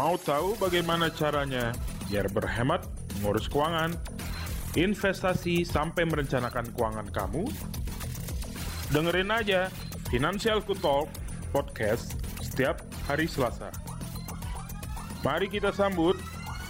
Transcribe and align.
Mau 0.00 0.16
tahu 0.16 0.56
bagaimana 0.56 1.12
caranya 1.12 1.76
biar 2.08 2.24
berhemat, 2.32 2.88
mengurus 3.20 3.52
keuangan, 3.52 3.92
investasi 4.72 5.60
sampai 5.60 6.08
merencanakan 6.08 6.72
keuangan 6.72 7.04
kamu? 7.12 7.44
Dengerin 8.96 9.28
aja 9.28 9.68
Financial 10.08 10.64
Talk 10.64 11.12
podcast 11.52 12.16
setiap 12.40 12.80
hari 13.04 13.28
Selasa. 13.28 13.68
Mari 15.20 15.52
kita 15.52 15.68
sambut 15.68 16.16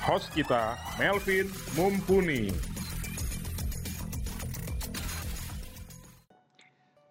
host 0.02 0.34
kita, 0.34 0.74
Melvin 0.98 1.46
Mumpuni. 1.78 2.50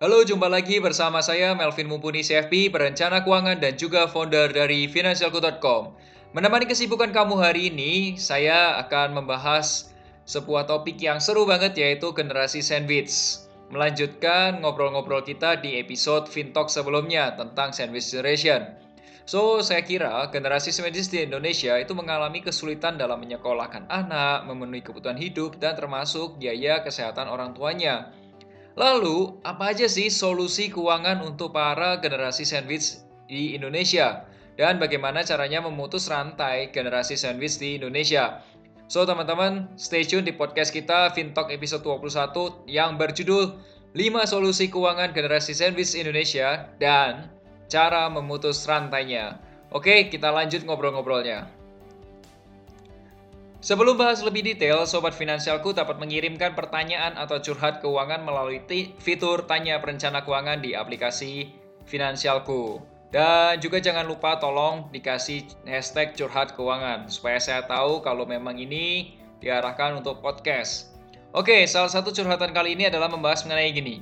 Halo, 0.03 0.27
jumpa 0.27 0.51
lagi 0.51 0.83
bersama 0.83 1.23
saya 1.23 1.55
Melvin 1.55 1.87
Mumpuni 1.87 2.27
CFP, 2.27 2.75
perencana 2.75 3.23
keuangan 3.23 3.63
dan 3.63 3.79
juga 3.79 4.11
founder 4.11 4.51
dari 4.51 4.91
financialku.com. 4.91 6.08
Menemani 6.29 6.69
kesibukan 6.69 7.09
kamu 7.09 7.41
hari 7.41 7.73
ini, 7.73 8.13
saya 8.13 8.77
akan 8.85 9.17
membahas 9.17 9.89
sebuah 10.29 10.69
topik 10.69 11.01
yang 11.01 11.17
seru 11.17 11.49
banget 11.49 11.73
yaitu 11.73 12.13
generasi 12.13 12.61
sandwich. 12.61 13.41
Melanjutkan 13.73 14.61
ngobrol-ngobrol 14.61 15.25
kita 15.25 15.57
di 15.57 15.81
episode 15.81 16.29
Fintalk 16.29 16.69
sebelumnya 16.69 17.33
tentang 17.33 17.73
sandwich 17.73 18.13
generation. 18.13 18.77
So, 19.25 19.65
saya 19.65 19.81
kira 19.81 20.29
generasi 20.29 20.69
sandwich 20.69 21.09
di 21.09 21.25
Indonesia 21.25 21.73
itu 21.81 21.97
mengalami 21.97 22.45
kesulitan 22.45 23.01
dalam 23.01 23.25
menyekolahkan 23.25 23.89
anak, 23.89 24.45
memenuhi 24.45 24.85
kebutuhan 24.85 25.17
hidup, 25.17 25.57
dan 25.57 25.73
termasuk 25.73 26.37
biaya 26.37 26.85
kesehatan 26.85 27.25
orang 27.25 27.57
tuanya. 27.57 28.13
Lalu, 28.77 29.33
apa 29.41 29.73
aja 29.73 29.89
sih 29.89 30.13
solusi 30.13 30.69
keuangan 30.69 31.25
untuk 31.25 31.57
para 31.57 31.97
generasi 31.97 32.45
sandwich 32.45 33.01
di 33.25 33.57
Indonesia? 33.57 34.29
Dan 34.59 34.75
bagaimana 34.75 35.23
caranya 35.23 35.63
memutus 35.63 36.11
rantai 36.11 36.67
generasi 36.75 37.15
sandwich 37.15 37.63
di 37.63 37.79
Indonesia? 37.79 38.43
So, 38.91 39.07
teman-teman, 39.07 39.71
stay 39.79 40.03
tune 40.03 40.27
di 40.27 40.35
podcast 40.35 40.75
kita 40.75 41.15
Fintalk 41.15 41.47
episode 41.47 41.79
21 41.79 42.67
yang 42.67 42.99
berjudul 42.99 43.55
5 43.95 44.27
solusi 44.27 44.67
keuangan 44.67 45.15
generasi 45.15 45.55
sandwich 45.55 45.95
Indonesia 45.95 46.67
dan 46.75 47.31
cara 47.71 48.11
memutus 48.11 48.67
rantainya. 48.67 49.39
Oke, 49.71 50.11
kita 50.11 50.27
lanjut 50.27 50.67
ngobrol-ngobrolnya. 50.67 51.47
Sebelum 53.63 53.95
bahas 53.95 54.19
lebih 54.27 54.43
detail, 54.43 54.83
Sobat 54.83 55.15
Finansialku 55.15 55.71
dapat 55.71 56.03
mengirimkan 56.03 56.51
pertanyaan 56.59 57.15
atau 57.15 57.39
curhat 57.39 57.79
keuangan 57.79 58.27
melalui 58.27 58.59
fitur 58.99 59.47
Tanya 59.47 59.79
Perencana 59.79 60.19
Keuangan 60.27 60.59
di 60.59 60.75
aplikasi 60.75 61.47
Finansialku. 61.87 62.98
Dan 63.09 63.57
juga 63.57 63.81
jangan 63.81 64.05
lupa 64.05 64.37
tolong 64.37 64.85
dikasih 64.93 65.49
hashtag 65.65 66.13
curhat 66.13 66.53
keuangan, 66.53 67.09
supaya 67.09 67.41
saya 67.41 67.65
tahu 67.65 68.05
kalau 68.05 68.29
memang 68.29 68.53
ini 68.61 69.17
diarahkan 69.41 69.97
untuk 69.97 70.21
podcast. 70.21 70.93
Oke, 71.33 71.65
salah 71.65 71.89
satu 71.89 72.13
curhatan 72.13 72.53
kali 72.53 72.77
ini 72.77 72.85
adalah 72.85 73.09
membahas 73.09 73.45
mengenai 73.45 73.73
gini. 73.73 74.01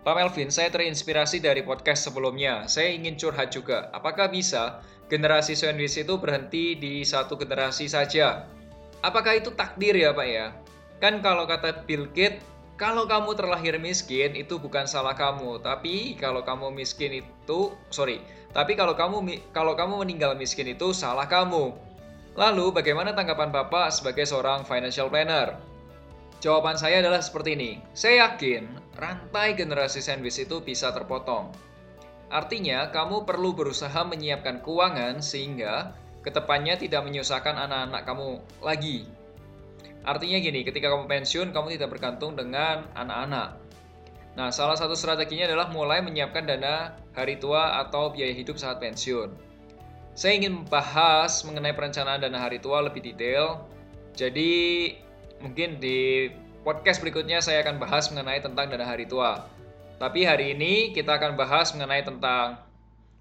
Pak 0.00 0.16
Melvin, 0.16 0.48
saya 0.48 0.72
terinspirasi 0.72 1.44
dari 1.44 1.60
podcast 1.60 2.08
sebelumnya. 2.08 2.64
Saya 2.64 2.96
ingin 2.96 3.20
curhat 3.20 3.52
juga. 3.52 3.92
Apakah 3.92 4.32
bisa 4.32 4.80
generasi 5.12 5.52
sandwich 5.52 6.00
itu 6.00 6.16
berhenti 6.16 6.72
di 6.76 7.04
satu 7.04 7.36
generasi 7.36 7.84
saja? 7.84 8.48
Apakah 9.04 9.36
itu 9.36 9.52
takdir 9.52 9.92
ya 9.92 10.16
Pak 10.16 10.28
ya? 10.28 10.56
Kan 11.04 11.20
kalau 11.20 11.44
kata 11.44 11.84
Bill 11.84 12.08
Gates, 12.16 12.40
kalau 12.78 13.10
kamu 13.10 13.34
terlahir 13.34 13.74
miskin 13.82 14.38
itu 14.38 14.54
bukan 14.56 14.86
salah 14.86 15.18
kamu, 15.18 15.58
tapi 15.66 16.14
kalau 16.14 16.46
kamu 16.46 16.70
miskin 16.70 17.26
itu 17.26 17.74
sorry, 17.90 18.22
tapi 18.54 18.78
kalau 18.78 18.94
kamu 18.94 19.42
kalau 19.50 19.74
kamu 19.74 20.06
meninggal 20.06 20.38
miskin 20.38 20.70
itu 20.70 20.94
salah 20.94 21.26
kamu. 21.26 21.74
Lalu 22.38 22.70
bagaimana 22.70 23.10
tanggapan 23.18 23.50
Bapak 23.50 23.90
sebagai 23.90 24.22
seorang 24.22 24.62
financial 24.62 25.10
planner? 25.10 25.58
Jawaban 26.38 26.78
saya 26.78 27.02
adalah 27.02 27.18
seperti 27.18 27.58
ini. 27.58 27.82
Saya 27.98 28.30
yakin 28.30 28.94
rantai 28.94 29.58
generasi 29.58 29.98
sandwich 29.98 30.38
itu 30.38 30.62
bisa 30.62 30.94
terpotong. 30.94 31.50
Artinya, 32.30 32.94
kamu 32.94 33.26
perlu 33.26 33.58
berusaha 33.58 34.06
menyiapkan 34.06 34.62
keuangan 34.62 35.18
sehingga 35.18 35.98
ketepannya 36.22 36.78
tidak 36.78 37.02
menyusahkan 37.10 37.58
anak-anak 37.58 38.06
kamu 38.06 38.28
lagi. 38.62 39.10
Artinya 40.08 40.40
gini, 40.40 40.64
ketika 40.64 40.88
kamu 40.88 41.04
pensiun, 41.04 41.52
kamu 41.52 41.76
tidak 41.76 41.92
bergantung 41.92 42.32
dengan 42.32 42.88
anak-anak. 42.96 43.60
Nah, 44.40 44.48
salah 44.48 44.72
satu 44.72 44.96
strateginya 44.96 45.44
adalah 45.44 45.68
mulai 45.68 46.00
menyiapkan 46.00 46.48
dana 46.48 46.96
hari 47.12 47.36
tua 47.36 47.76
atau 47.84 48.08
biaya 48.08 48.32
hidup 48.32 48.56
saat 48.56 48.80
pensiun. 48.80 49.28
Saya 50.16 50.40
ingin 50.40 50.64
membahas 50.64 51.44
mengenai 51.44 51.76
perencanaan 51.76 52.24
dana 52.24 52.40
hari 52.40 52.56
tua 52.56 52.80
lebih 52.80 53.04
detail. 53.04 53.68
Jadi, 54.16 54.96
mungkin 55.44 55.76
di 55.76 56.32
podcast 56.64 57.04
berikutnya 57.04 57.44
saya 57.44 57.60
akan 57.60 57.76
bahas 57.76 58.08
mengenai 58.08 58.40
tentang 58.40 58.72
dana 58.72 58.88
hari 58.88 59.04
tua. 59.04 59.44
Tapi 60.00 60.24
hari 60.24 60.56
ini 60.56 60.96
kita 60.96 61.20
akan 61.20 61.36
bahas 61.36 61.76
mengenai 61.76 62.06
tentang 62.06 62.64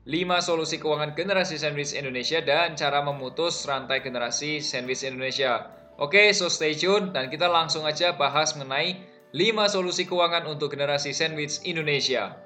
5 0.08 0.40
solusi 0.40 0.80
keuangan 0.80 1.20
generasi 1.20 1.60
sandwich 1.60 1.92
Indonesia 1.92 2.40
dan 2.40 2.80
cara 2.80 3.04
memutus 3.04 3.68
rantai 3.68 4.00
generasi 4.00 4.64
sandwich 4.64 5.04
Indonesia. 5.04 5.77
Oke, 5.98 6.30
so 6.30 6.46
stay 6.46 6.78
tune 6.78 7.10
dan 7.10 7.26
kita 7.34 7.50
langsung 7.50 7.82
aja 7.82 8.14
bahas 8.14 8.54
mengenai 8.54 9.02
5 9.34 9.74
solusi 9.74 10.06
keuangan 10.06 10.46
untuk 10.46 10.78
generasi 10.78 11.10
sandwich 11.10 11.58
Indonesia. 11.66 12.38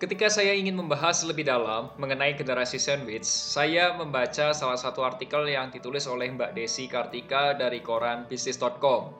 Ketika 0.00 0.32
saya 0.32 0.56
ingin 0.56 0.76
membahas 0.76 1.20
lebih 1.24 1.44
dalam 1.44 1.92
mengenai 2.00 2.32
generasi 2.32 2.80
sandwich, 2.80 3.24
saya 3.28 3.92
membaca 3.96 4.56
salah 4.56 4.76
satu 4.76 5.04
artikel 5.04 5.44
yang 5.48 5.68
ditulis 5.68 6.08
oleh 6.08 6.32
Mbak 6.32 6.56
Desi 6.56 6.88
Kartika 6.88 7.56
dari 7.56 7.84
koran 7.84 8.24
bisnis.com. 8.28 9.12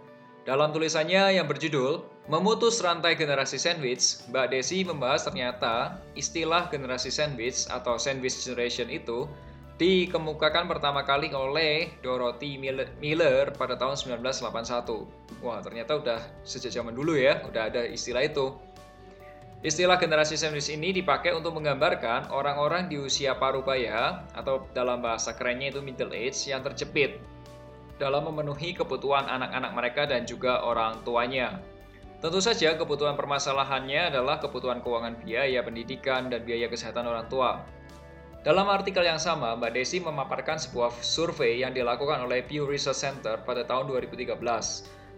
Dalam 0.48 0.72
tulisannya 0.72 1.36
yang 1.36 1.44
berjudul 1.44 2.04
Memutus 2.32 2.80
Rantai 2.80 3.20
Generasi 3.20 3.60
Sandwich, 3.60 4.20
Mbak 4.32 4.52
Desi 4.52 4.80
membahas 4.80 5.28
ternyata 5.28 6.00
istilah 6.16 6.72
generasi 6.72 7.12
sandwich 7.12 7.68
atau 7.68 8.00
sandwich 8.00 8.36
generation 8.40 8.88
itu 8.88 9.28
dikemukakan 9.76 10.64
pertama 10.72 11.04
kali 11.04 11.28
oleh 11.36 11.92
Dorothy 12.00 12.56
Miller 13.00 13.52
pada 13.52 13.76
tahun 13.76 14.00
1981. 14.00 15.44
Wah, 15.44 15.60
ternyata 15.60 16.00
udah 16.00 16.20
sejak 16.48 16.72
zaman 16.72 16.96
dulu 16.96 17.12
ya, 17.12 17.44
udah 17.44 17.68
ada 17.68 17.84
istilah 17.84 18.24
itu. 18.24 18.56
Istilah 19.60 19.96
generasi 20.00 20.36
sandwich 20.36 20.68
ini 20.72 20.92
dipakai 20.92 21.32
untuk 21.32 21.56
menggambarkan 21.56 22.32
orang-orang 22.32 22.92
di 22.92 23.00
usia 23.00 23.36
parubaya 23.36 24.24
atau 24.36 24.68
dalam 24.76 25.00
bahasa 25.00 25.32
kerennya 25.32 25.72
itu 25.72 25.80
middle 25.80 26.12
age 26.12 26.48
yang 26.48 26.60
terjepit 26.60 27.20
dalam 27.96 28.28
memenuhi 28.28 28.76
kebutuhan 28.76 29.24
anak-anak 29.24 29.72
mereka 29.72 30.02
dan 30.04 30.28
juga 30.28 30.60
orang 30.60 31.00
tuanya. 31.04 31.60
Tentu 32.20 32.40
saja 32.40 32.76
kebutuhan 32.76 33.16
permasalahannya 33.16 34.12
adalah 34.12 34.40
kebutuhan 34.40 34.80
keuangan 34.80 35.20
biaya 35.24 35.60
pendidikan 35.60 36.32
dan 36.32 36.44
biaya 36.44 36.68
kesehatan 36.68 37.04
orang 37.08 37.28
tua. 37.28 37.60
Dalam 38.46 38.70
artikel 38.70 39.02
yang 39.02 39.18
sama, 39.18 39.58
Mbak 39.58 39.74
Desi 39.74 39.98
memaparkan 39.98 40.54
sebuah 40.54 41.02
survei 41.02 41.66
yang 41.66 41.74
dilakukan 41.74 42.22
oleh 42.22 42.46
Pew 42.46 42.62
Research 42.62 43.02
Center 43.02 43.42
pada 43.42 43.66
tahun 43.66 43.90
2013. 43.90 44.38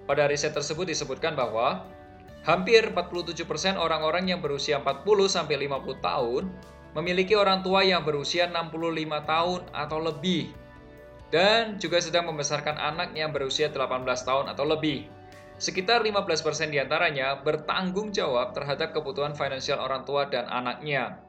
Pada 0.08 0.24
riset 0.24 0.56
tersebut 0.56 0.88
disebutkan 0.88 1.36
bahwa 1.36 1.84
hampir 2.48 2.88
47% 2.88 3.44
orang-orang 3.76 4.32
yang 4.32 4.40
berusia 4.40 4.80
40-50 4.80 5.60
tahun 6.00 6.48
memiliki 6.96 7.36
orang 7.36 7.60
tua 7.60 7.84
yang 7.84 8.00
berusia 8.00 8.48
65 8.48 8.96
tahun 9.28 9.60
atau 9.76 9.98
lebih 10.00 10.48
dan 11.28 11.76
juga 11.76 12.00
sedang 12.00 12.32
membesarkan 12.32 12.80
anak 12.80 13.12
yang 13.12 13.28
berusia 13.28 13.68
18 13.68 14.08
tahun 14.24 14.56
atau 14.56 14.64
lebih. 14.64 15.04
Sekitar 15.60 16.00
15% 16.00 16.72
di 16.72 16.80
antaranya 16.80 17.44
bertanggung 17.44 18.08
jawab 18.08 18.56
terhadap 18.56 18.96
kebutuhan 18.96 19.36
finansial 19.36 19.84
orang 19.84 20.08
tua 20.08 20.24
dan 20.32 20.48
anaknya. 20.48 21.27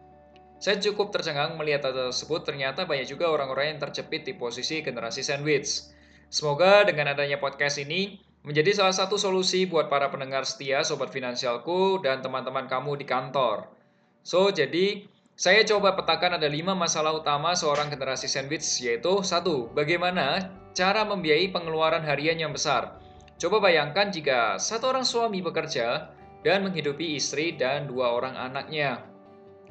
Saya 0.59 0.75
cukup 0.83 1.15
tercengang 1.15 1.55
melihat 1.55 1.87
data 1.87 2.11
tersebut, 2.11 2.43
ternyata 2.43 2.83
banyak 2.83 3.07
juga 3.07 3.31
orang-orang 3.31 3.75
yang 3.75 3.79
terjepit 3.79 4.27
di 4.27 4.35
posisi 4.35 4.83
generasi 4.83 5.23
sandwich. 5.23 5.87
Semoga 6.27 6.83
dengan 6.83 7.15
adanya 7.15 7.39
podcast 7.39 7.79
ini 7.79 8.19
menjadi 8.43 8.75
salah 8.75 8.91
satu 8.91 9.15
solusi 9.15 9.63
buat 9.63 9.87
para 9.87 10.11
pendengar 10.11 10.43
setia 10.43 10.83
Sobat 10.83 11.15
Finansialku 11.15 12.03
dan 12.03 12.19
teman-teman 12.19 12.67
kamu 12.67 12.99
di 12.99 13.05
kantor. 13.07 13.71
So, 14.19 14.51
jadi 14.51 15.07
saya 15.39 15.63
coba 15.63 15.95
petakan 15.95 16.35
ada 16.35 16.51
lima 16.51 16.75
masalah 16.75 17.15
utama 17.15 17.55
seorang 17.55 17.87
generasi 17.87 18.27
sandwich, 18.27 18.67
yaitu 18.83 19.23
satu, 19.23 19.71
bagaimana 19.71 20.51
cara 20.75 21.07
membiayai 21.07 21.55
pengeluaran 21.55 22.03
harian 22.03 22.35
yang 22.35 22.51
besar. 22.51 22.99
Coba 23.39 23.63
bayangkan 23.63 24.11
jika 24.11 24.59
satu 24.59 24.91
orang 24.91 25.07
suami 25.07 25.39
bekerja 25.39 26.11
dan 26.43 26.67
menghidupi 26.67 27.15
istri 27.15 27.55
dan 27.55 27.87
dua 27.87 28.11
orang 28.11 28.35
anaknya, 28.35 29.08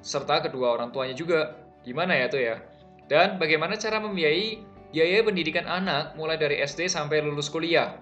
serta 0.04 0.44
kedua 0.44 0.74
orang 0.74 0.90
tuanya 0.94 1.14
juga. 1.14 1.56
Gimana 1.82 2.14
ya 2.14 2.26
tuh 2.28 2.42
ya? 2.42 2.56
Dan 3.08 3.40
bagaimana 3.40 3.78
cara 3.80 3.98
membiayai 4.02 4.60
biaya 4.92 5.24
pendidikan 5.24 5.64
anak 5.64 6.16
mulai 6.18 6.36
dari 6.36 6.60
SD 6.60 6.90
sampai 6.90 7.24
lulus 7.24 7.48
kuliah? 7.48 7.96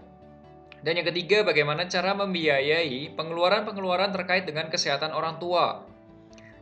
Dan 0.83 1.01
yang 1.03 1.09
ketiga, 1.09 1.43
bagaimana 1.43 1.89
cara 1.91 2.15
membiayai 2.15 3.17
pengeluaran-pengeluaran 3.19 4.15
terkait 4.15 4.47
dengan 4.47 4.71
kesehatan 4.71 5.11
orang 5.11 5.41
tua? 5.43 5.83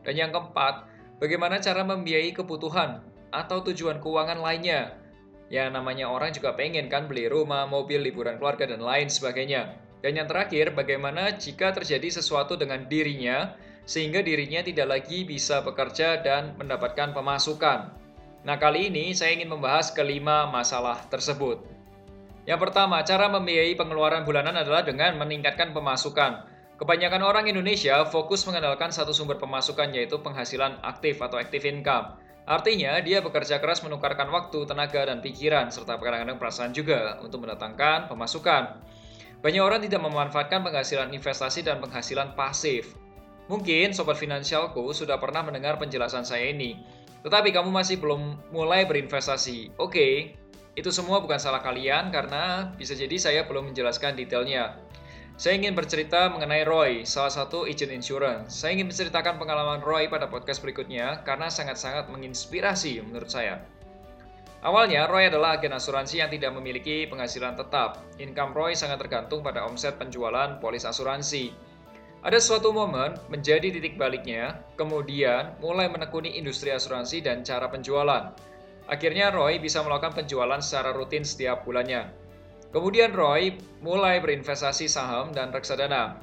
Dan 0.06 0.16
yang 0.16 0.30
keempat, 0.32 0.94
Bagaimana 1.22 1.62
cara 1.62 1.86
membiayai 1.86 2.34
kebutuhan 2.34 2.98
atau 3.30 3.62
tujuan 3.70 4.02
keuangan 4.02 4.42
lainnya. 4.42 4.98
Ya 5.46 5.70
namanya 5.70 6.10
orang 6.10 6.34
juga 6.34 6.52
pengen 6.58 6.90
kan 6.90 7.06
beli 7.06 7.30
rumah, 7.30 7.70
mobil, 7.70 8.02
liburan 8.02 8.36
keluarga, 8.36 8.66
dan 8.66 8.82
lain 8.82 9.06
sebagainya. 9.06 9.78
Dan 10.02 10.18
yang 10.18 10.26
terakhir, 10.26 10.74
bagaimana 10.74 11.32
jika 11.38 11.70
terjadi 11.70 12.18
sesuatu 12.18 12.58
dengan 12.58 12.84
dirinya, 12.90 13.54
sehingga 13.84 14.24
dirinya 14.24 14.64
tidak 14.64 14.88
lagi 14.88 15.24
bisa 15.24 15.60
bekerja 15.60 16.20
dan 16.24 16.56
mendapatkan 16.56 17.12
pemasukan. 17.12 17.92
Nah 18.44 18.56
kali 18.60 18.92
ini 18.92 19.16
saya 19.16 19.32
ingin 19.36 19.48
membahas 19.48 19.92
kelima 19.92 20.48
masalah 20.48 21.00
tersebut. 21.08 21.64
Yang 22.44 22.60
pertama, 22.68 23.00
cara 23.00 23.32
membiayai 23.32 23.72
pengeluaran 23.72 24.28
bulanan 24.28 24.52
adalah 24.52 24.84
dengan 24.84 25.16
meningkatkan 25.16 25.72
pemasukan. 25.72 26.44
Kebanyakan 26.76 27.24
orang 27.24 27.48
Indonesia 27.48 28.04
fokus 28.04 28.44
mengandalkan 28.44 28.92
satu 28.92 29.16
sumber 29.16 29.40
pemasukan 29.40 29.88
yaitu 29.96 30.20
penghasilan 30.20 30.76
aktif 30.84 31.24
atau 31.24 31.40
active 31.40 31.64
income. 31.64 32.20
Artinya, 32.44 33.00
dia 33.00 33.24
bekerja 33.24 33.56
keras 33.56 33.80
menukarkan 33.80 34.28
waktu, 34.28 34.68
tenaga, 34.68 35.08
dan 35.08 35.24
pikiran, 35.24 35.72
serta 35.72 35.96
kadang-kadang 35.96 36.36
perasaan 36.36 36.76
juga 36.76 37.16
untuk 37.24 37.40
mendatangkan 37.40 38.12
pemasukan. 38.12 38.76
Banyak 39.40 39.62
orang 39.64 39.80
tidak 39.80 40.04
memanfaatkan 40.04 40.60
penghasilan 40.60 41.08
investasi 41.16 41.64
dan 41.64 41.80
penghasilan 41.80 42.36
pasif. 42.36 42.92
Mungkin 43.46 43.92
sobat 43.92 44.16
finansialku 44.16 44.88
sudah 44.96 45.20
pernah 45.20 45.44
mendengar 45.44 45.76
penjelasan 45.76 46.24
saya 46.24 46.48
ini, 46.48 46.80
tetapi 47.20 47.52
kamu 47.52 47.68
masih 47.68 48.00
belum 48.00 48.40
mulai 48.52 48.88
berinvestasi. 48.88 49.76
Oke, 49.76 50.32
itu 50.74 50.90
semua 50.90 51.20
bukan 51.20 51.36
salah 51.36 51.60
kalian 51.60 52.08
karena 52.08 52.72
bisa 52.74 52.96
jadi 52.96 53.14
saya 53.20 53.40
belum 53.44 53.70
menjelaskan 53.70 54.16
detailnya. 54.16 54.80
Saya 55.34 55.58
ingin 55.58 55.74
bercerita 55.74 56.30
mengenai 56.30 56.62
Roy, 56.62 57.02
salah 57.02 57.30
satu 57.30 57.66
agent 57.66 57.90
insurance. 57.90 58.54
Saya 58.54 58.78
ingin 58.78 58.86
menceritakan 58.86 59.34
pengalaman 59.34 59.82
Roy 59.82 60.06
pada 60.06 60.30
podcast 60.30 60.62
berikutnya 60.62 61.26
karena 61.26 61.50
sangat-sangat 61.50 62.06
menginspirasi 62.06 63.02
menurut 63.02 63.26
saya. 63.26 63.58
Awalnya, 64.64 65.10
Roy 65.10 65.28
adalah 65.28 65.58
agen 65.58 65.74
asuransi 65.74 66.22
yang 66.22 66.30
tidak 66.30 66.54
memiliki 66.54 67.04
penghasilan 67.10 67.58
tetap. 67.58 68.00
Income 68.16 68.54
Roy 68.54 68.72
sangat 68.78 69.02
tergantung 69.02 69.42
pada 69.42 69.66
omset 69.66 69.98
penjualan 69.98 70.56
polis 70.62 70.86
asuransi. 70.86 71.50
Ada 72.24 72.40
suatu 72.40 72.72
momen 72.72 73.20
menjadi 73.28 73.68
titik 73.68 74.00
baliknya, 74.00 74.56
kemudian 74.80 75.60
mulai 75.60 75.92
menekuni 75.92 76.40
industri 76.40 76.72
asuransi 76.72 77.20
dan 77.20 77.44
cara 77.44 77.68
penjualan. 77.68 78.32
Akhirnya 78.88 79.28
Roy 79.28 79.60
bisa 79.60 79.84
melakukan 79.84 80.24
penjualan 80.24 80.56
secara 80.64 80.96
rutin 80.96 81.20
setiap 81.20 81.68
bulannya. 81.68 82.08
Kemudian 82.72 83.12
Roy 83.12 83.60
mulai 83.84 84.24
berinvestasi 84.24 84.88
saham 84.88 85.36
dan 85.36 85.52
reksadana. 85.52 86.16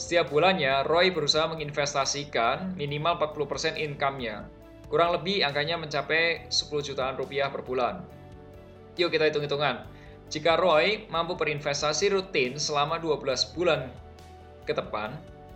Setiap 0.00 0.32
bulannya, 0.32 0.80
Roy 0.88 1.12
berusaha 1.12 1.44
menginvestasikan 1.52 2.72
minimal 2.80 3.20
40% 3.20 3.76
income-nya. 3.76 4.48
Kurang 4.88 5.12
lebih 5.12 5.44
angkanya 5.44 5.76
mencapai 5.76 6.48
10 6.48 6.72
jutaan 6.80 7.20
rupiah 7.20 7.52
per 7.52 7.60
bulan. 7.60 8.00
Yuk 8.96 9.12
kita 9.12 9.28
hitung-hitungan. 9.28 9.84
Jika 10.32 10.56
Roy 10.56 11.04
mampu 11.12 11.36
berinvestasi 11.36 12.16
rutin 12.16 12.56
selama 12.56 12.96
12 12.96 13.52
bulan 13.52 13.92
ke 14.64 14.72
depan, 14.72 15.12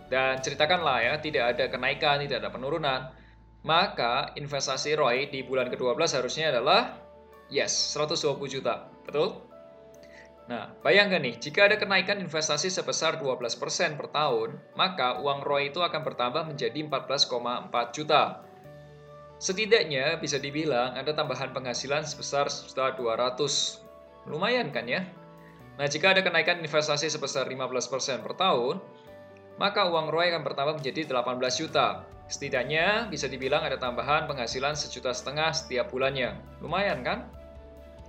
dan 0.09 0.41
ceritakanlah 0.41 1.05
ya, 1.05 1.13
tidak 1.21 1.55
ada 1.55 1.65
kenaikan, 1.69 2.19
tidak 2.25 2.41
ada 2.41 2.49
penurunan, 2.49 3.13
maka 3.61 4.33
investasi 4.33 4.97
Roy 4.97 5.29
di 5.29 5.45
bulan 5.45 5.69
ke-12 5.69 6.17
harusnya 6.17 6.49
adalah 6.49 6.97
yes, 7.53 7.93
120 7.93 8.41
juta. 8.49 8.89
Betul? 9.05 9.45
Nah, 10.49 10.73
bayangkan 10.81 11.21
nih, 11.21 11.37
jika 11.37 11.69
ada 11.69 11.77
kenaikan 11.77 12.17
investasi 12.17 12.73
sebesar 12.73 13.21
12% 13.21 14.01
per 14.01 14.09
tahun, 14.09 14.57
maka 14.73 15.21
uang 15.21 15.45
ROI 15.45 15.69
itu 15.69 15.77
akan 15.77 16.01
bertambah 16.01 16.49
menjadi 16.49 16.89
14,4 16.89 17.69
juta. 17.93 18.41
Setidaknya 19.37 20.17
bisa 20.17 20.41
dibilang 20.41 20.97
ada 20.97 21.13
tambahan 21.13 21.53
penghasilan 21.53 22.01
sebesar 22.01 22.49
200. 22.49 22.97
Lumayan 24.25 24.73
kan 24.73 24.89
ya? 24.89 25.05
Nah, 25.77 25.85
jika 25.85 26.17
ada 26.17 26.25
kenaikan 26.25 26.59
investasi 26.65 27.07
sebesar 27.13 27.45
15% 27.45 28.25
per 28.25 28.33
tahun, 28.33 28.81
maka 29.59 29.91
uang 29.91 30.07
ROI 30.07 30.31
akan 30.31 30.43
bertambah 30.47 30.79
menjadi 30.79 31.11
18 31.11 31.35
juta. 31.59 32.07
Setidaknya 32.31 33.11
bisa 33.11 33.27
dibilang 33.27 33.67
ada 33.67 33.75
tambahan 33.75 34.23
penghasilan 34.25 34.79
sejuta 34.79 35.11
setengah 35.11 35.51
setiap 35.51 35.91
bulannya. 35.91 36.39
Lumayan 36.63 37.03
kan? 37.03 37.27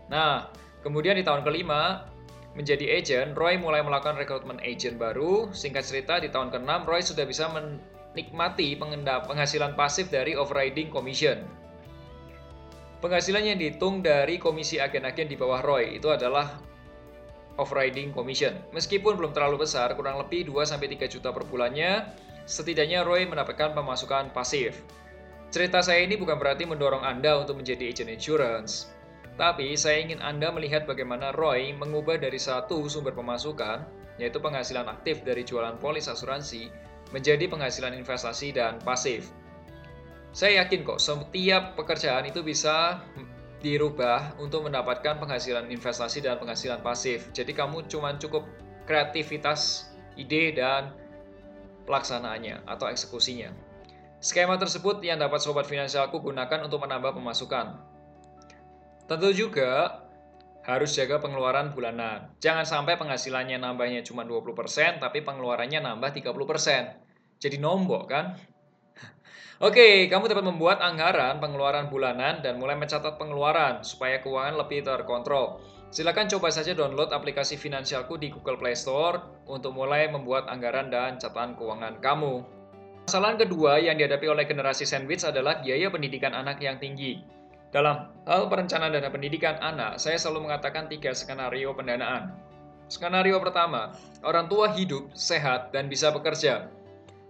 Nah, 0.07 0.47
kemudian 0.87 1.19
di 1.19 1.27
tahun 1.27 1.43
kelima, 1.43 2.07
menjadi 2.55 2.87
agent, 3.01 3.35
Roy 3.35 3.59
mulai 3.59 3.83
melakukan 3.83 4.19
rekrutmen 4.19 4.63
agent 4.63 4.95
baru. 5.01 5.51
Singkat 5.51 5.85
cerita, 5.87 6.15
di 6.23 6.31
tahun 6.31 6.55
ke-6, 6.55 6.71
Roy 6.87 7.03
sudah 7.03 7.25
bisa 7.27 7.51
menikmati 7.51 8.79
penghasilan 8.79 9.75
pasif 9.75 10.07
dari 10.11 10.39
overriding 10.39 10.91
commission. 10.91 11.43
Penghasilan 13.01 13.43
yang 13.43 13.57
dihitung 13.57 14.05
dari 14.05 14.37
komisi 14.37 14.77
agen-agen 14.77 15.27
di 15.27 15.35
bawah 15.35 15.65
Roy 15.65 15.97
itu 15.97 16.13
adalah 16.13 16.61
overriding 17.59 18.15
commission. 18.15 18.55
Meskipun 18.71 19.19
belum 19.19 19.33
terlalu 19.35 19.67
besar, 19.67 19.91
kurang 19.99 20.21
lebih 20.21 20.47
2-3 20.47 21.11
juta 21.11 21.35
per 21.35 21.49
bulannya, 21.49 22.07
setidaknya 22.47 23.03
Roy 23.03 23.27
mendapatkan 23.27 23.75
pemasukan 23.75 24.31
pasif. 24.31 24.83
Cerita 25.51 25.83
saya 25.83 26.07
ini 26.07 26.15
bukan 26.15 26.39
berarti 26.39 26.63
mendorong 26.63 27.03
Anda 27.03 27.43
untuk 27.43 27.59
menjadi 27.59 27.91
agent 27.91 28.11
insurance. 28.11 28.95
Tapi 29.35 29.75
saya 29.75 30.05
ingin 30.05 30.23
Anda 30.23 30.55
melihat 30.55 30.87
bagaimana 30.87 31.35
Roy 31.35 31.75
mengubah 31.75 32.21
dari 32.23 32.39
satu 32.39 32.87
sumber 32.87 33.17
pemasukan, 33.17 33.83
yaitu 34.21 34.39
penghasilan 34.39 34.87
aktif 34.87 35.25
dari 35.27 35.43
jualan 35.43 35.81
polis 35.81 36.07
asuransi, 36.07 36.71
menjadi 37.11 37.51
penghasilan 37.51 37.97
investasi 37.99 38.55
dan 38.55 38.79
pasif. 38.85 39.33
Saya 40.31 40.63
yakin 40.63 40.87
kok 40.87 41.03
setiap 41.03 41.75
pekerjaan 41.75 42.23
itu 42.31 42.47
bisa 42.47 43.03
dirubah 43.61 44.41
untuk 44.41 44.65
mendapatkan 44.67 45.21
penghasilan 45.21 45.69
investasi 45.69 46.25
dan 46.25 46.41
penghasilan 46.41 46.81
pasif. 46.81 47.29
Jadi 47.37 47.53
kamu 47.53 47.87
cuma 47.87 48.17
cukup 48.17 48.49
kreativitas, 48.89 49.93
ide, 50.17 50.57
dan 50.57 50.97
pelaksanaannya 51.85 52.65
atau 52.65 52.89
eksekusinya. 52.89 53.53
Skema 54.21 54.61
tersebut 54.61 55.01
yang 55.01 55.17
dapat 55.17 55.41
sobat 55.41 55.65
finansialku 55.65 56.21
gunakan 56.21 56.61
untuk 56.65 56.85
menambah 56.85 57.17
pemasukan. 57.17 57.81
Tentu 59.09 59.33
juga 59.33 60.05
harus 60.61 60.93
jaga 60.93 61.17
pengeluaran 61.19 61.73
bulanan. 61.73 62.29
Jangan 62.37 62.69
sampai 62.69 63.01
penghasilannya 63.01 63.57
nambahnya 63.57 64.05
cuma 64.05 64.29
20%, 64.29 65.01
tapi 65.01 65.25
pengeluarannya 65.25 65.81
nambah 65.81 66.13
30%. 66.13 67.41
Jadi 67.41 67.57
nombok 67.57 68.13
kan? 68.13 68.37
Oke, 69.61 70.09
kamu 70.09 70.33
dapat 70.33 70.41
membuat 70.49 70.81
anggaran 70.81 71.37
pengeluaran 71.37 71.93
bulanan 71.93 72.41
dan 72.41 72.57
mulai 72.57 72.81
mencatat 72.81 73.21
pengeluaran 73.21 73.85
supaya 73.85 74.17
keuangan 74.25 74.57
lebih 74.57 74.81
terkontrol. 74.81 75.61
Silakan 75.93 76.33
coba 76.33 76.49
saja 76.49 76.73
download 76.73 77.13
aplikasi 77.13 77.61
finansialku 77.61 78.17
di 78.17 78.33
Google 78.33 78.57
Play 78.57 78.73
Store 78.73 79.21
untuk 79.45 79.77
mulai 79.77 80.09
membuat 80.09 80.49
anggaran 80.49 80.89
dan 80.89 81.21
catatan 81.21 81.61
keuangan 81.61 82.01
kamu. 82.01 82.41
Masalah 83.05 83.37
kedua 83.37 83.77
yang 83.77 84.01
dihadapi 84.01 84.33
oleh 84.33 84.49
generasi 84.49 84.89
sandwich 84.89 85.29
adalah 85.29 85.61
biaya 85.61 85.93
pendidikan 85.93 86.33
anak 86.33 86.57
yang 86.65 86.81
tinggi. 86.81 87.21
Dalam 87.69 88.17
hal 88.25 88.49
perencanaan 88.49 88.97
dana 88.97 89.13
pendidikan 89.13 89.61
anak, 89.61 90.01
saya 90.01 90.17
selalu 90.17 90.49
mengatakan 90.49 90.89
tiga 90.89 91.13
skenario 91.13 91.77
pendanaan. 91.77 92.33
Skenario 92.89 93.37
pertama, 93.45 93.93
orang 94.25 94.49
tua 94.49 94.73
hidup, 94.73 95.13
sehat, 95.13 95.69
dan 95.69 95.93
bisa 95.93 96.09
bekerja. 96.09 96.73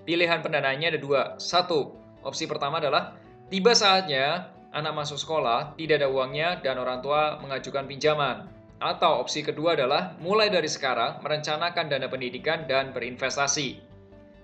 Pilihan 0.07 0.41
pendanaannya 0.41 0.97
ada 0.97 1.01
dua. 1.03 1.23
Satu, 1.37 2.00
opsi 2.25 2.49
pertama 2.49 2.79
adalah 2.79 3.17
tiba 3.49 3.73
saatnya 3.73 4.51
anak 4.71 4.95
masuk 4.95 5.19
sekolah, 5.19 5.75
tidak 5.75 6.03
ada 6.03 6.09
uangnya, 6.09 6.63
dan 6.63 6.79
orang 6.79 7.03
tua 7.03 7.39
mengajukan 7.43 7.87
pinjaman. 7.91 8.47
Atau 8.81 9.21
opsi 9.21 9.45
kedua 9.45 9.77
adalah 9.77 10.17
mulai 10.25 10.49
dari 10.49 10.71
sekarang 10.71 11.21
merencanakan 11.21 11.93
dana 11.93 12.09
pendidikan 12.09 12.65
dan 12.65 12.97
berinvestasi. 12.97 13.77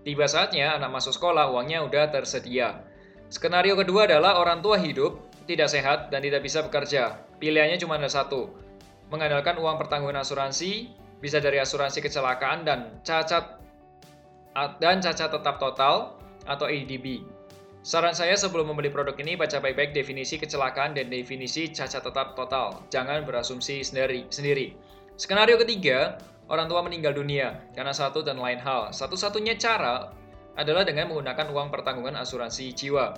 Tiba 0.04 0.28
saatnya 0.28 0.76
anak 0.76 0.92
masuk 0.92 1.16
sekolah, 1.16 1.50
uangnya 1.50 1.83
udah 1.83 2.12
tersedia. 2.12 2.85
Skenario 3.33 3.75
kedua 3.75 4.06
adalah 4.06 4.38
orang 4.38 4.61
tua 4.62 4.78
hidup, 4.78 5.18
tidak 5.49 5.73
sehat, 5.73 6.12
dan 6.12 6.23
tidak 6.23 6.45
bisa 6.45 6.62
bekerja. 6.62 7.16
Pilihannya 7.42 7.80
cuma 7.80 7.99
ada 7.99 8.06
satu. 8.06 8.52
Mengandalkan 9.11 9.59
uang 9.59 9.80
pertanggungan 9.80 10.23
asuransi, 10.23 10.90
bisa 11.18 11.40
dari 11.40 11.59
asuransi 11.59 12.04
kecelakaan 12.04 12.62
dan 12.62 13.02
cacat 13.02 13.59
dan 14.78 15.02
cacat 15.02 15.30
tetap 15.33 15.56
total 15.59 16.16
atau 16.47 16.66
ADB. 16.68 17.36
Saran 17.87 18.19
saya 18.19 18.35
sebelum 18.35 18.75
membeli 18.75 18.90
produk 18.90 19.14
ini 19.23 19.38
baca 19.38 19.62
baik-baik 19.62 19.95
definisi 19.95 20.43
kecelakaan 20.43 20.99
dan 20.99 21.07
definisi 21.07 21.71
cacat 21.71 22.02
tetap 22.02 22.35
total. 22.35 22.83
Jangan 22.90 23.23
berasumsi 23.23 23.87
sendiri. 23.87 24.26
sendiri. 24.26 24.75
Skenario 25.14 25.55
ketiga, 25.55 26.19
orang 26.50 26.66
tua 26.66 26.83
meninggal 26.83 27.14
dunia 27.14 27.62
karena 27.78 27.95
satu 27.95 28.26
dan 28.26 28.43
lain 28.43 28.59
hal. 28.59 28.90
Satu-satunya 28.90 29.55
cara 29.55 30.11
adalah 30.59 30.83
dengan 30.83 31.14
menggunakan 31.14 31.47
uang 31.47 31.71
pertanggungan 31.71 32.19
asuransi 32.19 32.75
jiwa. 32.75 33.14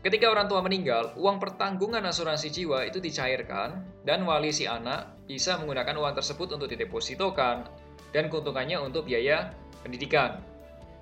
Ketika 0.00 0.32
orang 0.32 0.48
tua 0.48 0.64
meninggal, 0.64 1.12
uang 1.20 1.36
pertanggungan 1.36 2.00
asuransi 2.08 2.48
jiwa 2.48 2.88
itu 2.88 3.04
dicairkan 3.04 3.84
dan 4.08 4.24
wali 4.24 4.48
si 4.48 4.64
anak 4.64 5.12
bisa 5.28 5.60
menggunakan 5.60 5.92
uang 6.00 6.16
tersebut 6.16 6.56
untuk 6.56 6.72
didepositokan 6.72 7.68
dan 8.16 8.32
keuntungannya 8.32 8.80
untuk 8.80 9.04
biaya 9.04 9.52
pendidikan. 9.84 10.40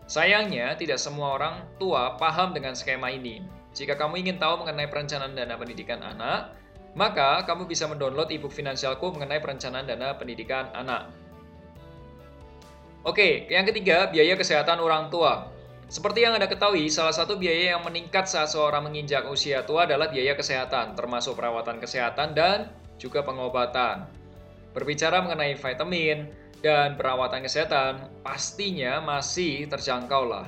Sayangnya, 0.09 0.73
tidak 0.81 0.97
semua 0.97 1.37
orang 1.37 1.69
tua 1.77 2.17
paham 2.17 2.57
dengan 2.57 2.73
skema 2.73 3.13
ini. 3.13 3.45
jika 3.77 3.95
kamu 3.95 4.25
ingin 4.25 4.37
tahu 4.41 4.65
mengenai 4.65 4.89
perencanaan 4.91 5.37
dana 5.37 5.55
pendidikan 5.55 6.03
anak, 6.03 6.57
maka 6.99 7.45
kamu 7.47 7.69
bisa 7.69 7.87
mendownload 7.87 8.33
ebook 8.33 8.51
finansialku 8.51 9.15
mengenai 9.15 9.39
perencanaan 9.39 9.87
dana 9.87 10.17
pendidikan 10.19 10.73
anak. 10.75 11.13
Oke, 13.07 13.47
yang 13.47 13.69
ketiga, 13.69 14.11
biaya 14.11 14.35
kesehatan 14.35 14.83
orang 14.83 15.13
tua. 15.13 15.53
Seperti 15.89 16.21
yang 16.21 16.37
Anda 16.37 16.51
ketahui, 16.51 16.91
salah 16.93 17.15
satu 17.15 17.41
biaya 17.41 17.77
yang 17.77 17.83
meningkat 17.87 18.29
saat 18.29 18.53
seorang 18.53 18.85
menginjak 18.85 19.25
usia 19.31 19.65
tua 19.65 19.89
adalah 19.89 20.13
biaya 20.13 20.37
kesehatan, 20.37 20.93
termasuk 20.93 21.39
perawatan 21.39 21.81
kesehatan 21.81 22.37
dan 22.37 22.69
juga 23.01 23.25
pengobatan. 23.25 24.05
Berbicara 24.77 25.25
mengenai 25.25 25.57
vitamin 25.57 26.29
dan 26.61 26.99
perawatan 26.99 27.47
kesehatan, 27.47 28.11
pastinya 28.23 28.99
masih 28.99 29.67
terjangkau 29.71 30.27
lah. 30.27 30.47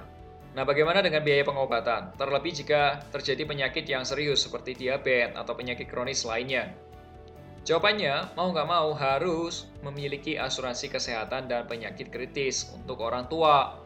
Nah, 0.50 0.66
bagaimana 0.66 0.98
dengan 0.98 1.22
biaya 1.22 1.46
pengobatan? 1.46 2.10
Terlebih 2.18 2.52
jika 2.62 3.06
terjadi 3.14 3.46
penyakit 3.46 3.86
yang 3.86 4.02
serius 4.02 4.42
seperti 4.42 4.74
diabetes 4.74 5.38
atau 5.38 5.54
penyakit 5.54 5.86
kronis 5.86 6.26
lainnya. 6.26 6.74
Jawabannya, 7.62 8.34
mau 8.34 8.50
nggak 8.50 8.66
mau 8.66 8.90
harus 8.96 9.70
memiliki 9.86 10.34
asuransi 10.34 10.90
kesehatan 10.90 11.46
dan 11.46 11.70
penyakit 11.70 12.10
kritis 12.10 12.72
untuk 12.74 12.98
orang 12.98 13.30
tua. 13.30 13.78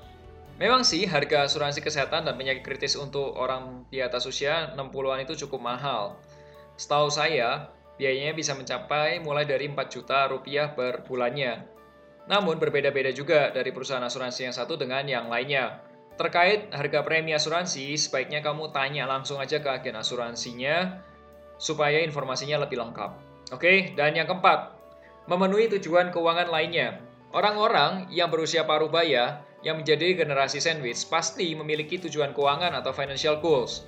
Memang 0.56 0.86
sih 0.86 1.04
harga 1.04 1.50
asuransi 1.50 1.82
kesehatan 1.82 2.24
dan 2.30 2.38
penyakit 2.38 2.62
kritis 2.62 2.94
untuk 2.94 3.34
orang 3.34 3.84
di 3.90 3.98
atas 3.98 4.24
usia 4.24 4.72
60-an 4.78 5.26
itu 5.26 5.34
cukup 5.44 5.60
mahal. 5.60 6.14
Setahu 6.78 7.10
saya, 7.10 7.68
biayanya 7.98 8.32
bisa 8.32 8.54
mencapai 8.54 9.18
mulai 9.18 9.44
dari 9.44 9.66
4 9.66 9.76
juta 9.90 10.30
rupiah 10.30 10.70
per 10.72 11.02
bulannya. 11.04 11.66
Namun 12.24 12.56
berbeda-beda 12.56 13.12
juga 13.12 13.52
dari 13.52 13.68
perusahaan 13.68 14.02
asuransi 14.04 14.48
yang 14.48 14.54
satu 14.56 14.80
dengan 14.80 15.04
yang 15.04 15.28
lainnya. 15.28 15.84
Terkait 16.14 16.70
harga 16.70 17.02
premi 17.02 17.34
asuransi, 17.34 17.98
sebaiknya 17.98 18.38
kamu 18.40 18.70
tanya 18.70 19.04
langsung 19.04 19.42
aja 19.42 19.58
ke 19.58 19.66
agen 19.66 19.98
asuransinya 19.98 21.02
supaya 21.58 22.00
informasinya 22.00 22.62
lebih 22.62 22.80
lengkap. 22.80 23.10
Oke, 23.52 23.92
dan 23.98 24.14
yang 24.16 24.30
keempat, 24.30 24.78
memenuhi 25.26 25.68
tujuan 25.78 26.14
keuangan 26.14 26.48
lainnya. 26.48 27.02
Orang-orang 27.34 28.06
yang 28.14 28.30
berusia 28.30 28.62
paruh 28.62 28.86
baya 28.86 29.42
yang 29.66 29.82
menjadi 29.82 30.14
generasi 30.22 30.62
sandwich 30.62 31.02
pasti 31.10 31.50
memiliki 31.56 31.98
tujuan 31.98 32.30
keuangan 32.30 32.72
atau 32.78 32.94
financial 32.94 33.42
goals. 33.42 33.82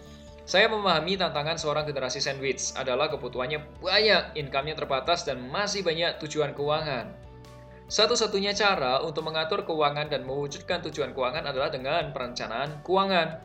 Saya 0.47 0.71
memahami 0.71 1.19
tantangan 1.19 1.59
seorang 1.59 1.87
generasi 1.87 2.23
sandwich 2.23 2.75
adalah 2.75 3.11
kebutuhannya 3.11 3.83
banyak, 3.83 4.39
income-nya 4.39 4.79
terbatas, 4.79 5.27
dan 5.27 5.43
masih 5.47 5.83
banyak 5.83 6.19
tujuan 6.23 6.55
keuangan. 6.55 7.26
Satu-satunya 7.87 8.51
cara 8.51 8.99
untuk 9.07 9.31
mengatur 9.31 9.63
keuangan 9.63 10.11
dan 10.11 10.27
mewujudkan 10.27 10.83
tujuan 10.91 11.15
keuangan 11.15 11.47
adalah 11.47 11.71
dengan 11.71 12.11
perencanaan 12.11 12.83
keuangan. 12.83 13.39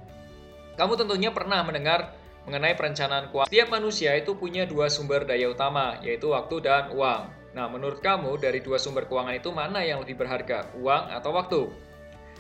Kamu 0.74 0.98
tentunya 0.98 1.30
pernah 1.30 1.62
mendengar 1.62 2.18
mengenai 2.50 2.74
perencanaan 2.74 3.30
keuangan. 3.30 3.54
Setiap 3.54 3.70
manusia 3.70 4.18
itu 4.18 4.34
punya 4.34 4.66
dua 4.66 4.90
sumber 4.90 5.30
daya 5.30 5.46
utama, 5.54 6.02
yaitu 6.02 6.34
waktu 6.34 6.58
dan 6.58 6.90
uang. 6.90 7.30
Nah, 7.54 7.70
menurut 7.70 8.02
kamu 8.02 8.42
dari 8.42 8.66
dua 8.66 8.82
sumber 8.82 9.06
keuangan 9.06 9.38
itu 9.38 9.54
mana 9.54 9.86
yang 9.86 10.02
lebih 10.02 10.18
berharga, 10.18 10.74
uang 10.74 11.14
atau 11.14 11.32
waktu? 11.38 11.62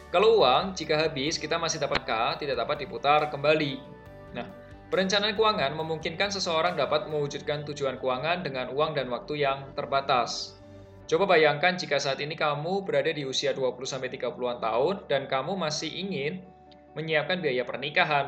Kalau 0.10 0.42
uang, 0.42 0.74
jika 0.74 0.98
habis, 0.98 1.38
kita 1.38 1.62
masih 1.62 1.78
dapat 1.78 2.02
K, 2.02 2.12
tidak 2.42 2.66
dapat 2.66 2.82
diputar 2.82 3.30
kembali. 3.30 3.78
Nah, 4.34 4.50
perencanaan 4.90 5.38
keuangan 5.38 5.72
memungkinkan 5.78 6.34
seseorang 6.34 6.74
dapat 6.74 7.08
mewujudkan 7.14 7.62
tujuan 7.70 8.02
keuangan 8.02 8.42
dengan 8.42 8.74
uang 8.74 8.98
dan 8.98 9.06
waktu 9.08 9.46
yang 9.46 9.70
terbatas. 9.78 10.61
Coba 11.12 11.28
bayangkan 11.28 11.76
jika 11.76 12.00
saat 12.00 12.24
ini 12.24 12.40
kamu 12.40 12.88
berada 12.88 13.12
di 13.12 13.28
usia 13.28 13.52
20-30an 13.52 14.64
tahun 14.64 14.96
dan 15.12 15.28
kamu 15.28 15.60
masih 15.60 15.92
ingin 15.92 16.40
menyiapkan 16.96 17.44
biaya 17.44 17.68
pernikahan, 17.68 18.20